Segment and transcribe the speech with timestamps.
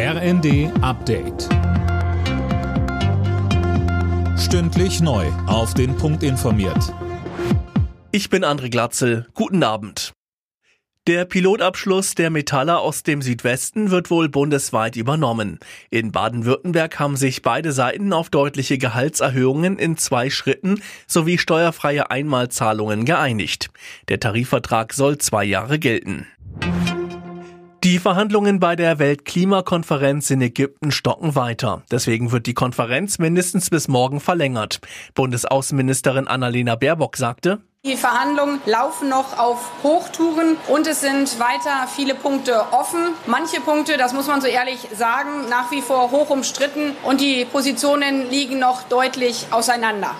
[0.00, 1.48] RND Update.
[4.38, 5.26] Stündlich neu.
[5.48, 6.94] Auf den Punkt informiert.
[8.12, 9.26] Ich bin André Glatzel.
[9.34, 10.12] Guten Abend.
[11.08, 15.58] Der Pilotabschluss der Metaller aus dem Südwesten wird wohl bundesweit übernommen.
[15.90, 23.04] In Baden-Württemberg haben sich beide Seiten auf deutliche Gehaltserhöhungen in zwei Schritten sowie steuerfreie Einmalzahlungen
[23.04, 23.70] geeinigt.
[24.06, 26.28] Der Tarifvertrag soll zwei Jahre gelten.
[27.84, 31.82] Die Verhandlungen bei der Weltklimakonferenz in Ägypten stocken weiter.
[31.92, 34.80] Deswegen wird die Konferenz mindestens bis morgen verlängert.
[35.14, 42.16] Bundesaußenministerin Annalena Baerbock sagte, die Verhandlungen laufen noch auf Hochtouren und es sind weiter viele
[42.16, 43.14] Punkte offen.
[43.26, 47.44] Manche Punkte, das muss man so ehrlich sagen, nach wie vor hoch umstritten und die
[47.44, 50.16] Positionen liegen noch deutlich auseinander.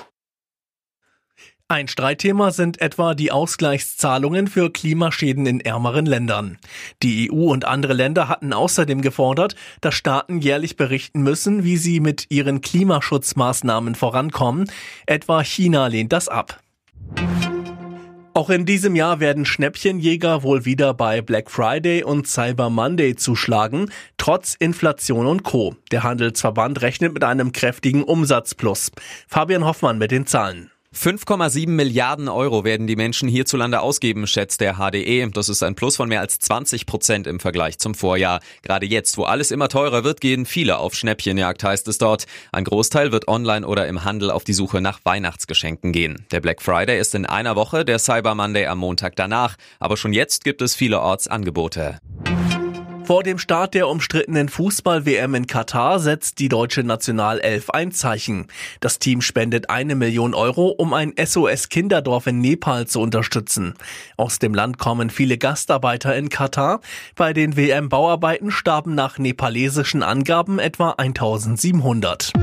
[1.70, 6.56] Ein Streitthema sind etwa die Ausgleichszahlungen für Klimaschäden in ärmeren Ländern.
[7.02, 12.00] Die EU und andere Länder hatten außerdem gefordert, dass Staaten jährlich berichten müssen, wie sie
[12.00, 14.70] mit ihren Klimaschutzmaßnahmen vorankommen.
[15.04, 16.58] Etwa China lehnt das ab.
[18.32, 23.90] Auch in diesem Jahr werden Schnäppchenjäger wohl wieder bei Black Friday und Cyber Monday zuschlagen,
[24.16, 25.76] trotz Inflation und Co.
[25.90, 28.90] Der Handelsverband rechnet mit einem kräftigen Umsatzplus.
[29.26, 30.70] Fabian Hoffmann mit den Zahlen.
[30.94, 35.28] 5,7 Milliarden Euro werden die Menschen hierzulande ausgeben, schätzt der HDE.
[35.32, 38.40] Das ist ein Plus von mehr als 20 Prozent im Vergleich zum Vorjahr.
[38.62, 42.24] Gerade jetzt, wo alles immer teurer wird, gehen viele auf Schnäppchenjagd, heißt es dort.
[42.52, 46.24] Ein Großteil wird online oder im Handel auf die Suche nach Weihnachtsgeschenken gehen.
[46.30, 49.56] Der Black Friday ist in einer Woche, der Cyber Monday am Montag danach.
[49.80, 51.98] Aber schon jetzt gibt es vielerorts Angebote.
[53.08, 58.48] Vor dem Start der umstrittenen Fußball-WM in Katar setzt die deutsche Nationalelf ein Zeichen.
[58.80, 63.72] Das Team spendet eine Million Euro, um ein SOS-Kinderdorf in Nepal zu unterstützen.
[64.18, 66.82] Aus dem Land kommen viele Gastarbeiter in Katar.
[67.16, 72.34] Bei den WM-Bauarbeiten starben nach nepalesischen Angaben etwa 1700.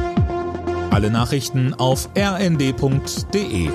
[0.89, 3.69] Alle Nachrichten auf rnd.de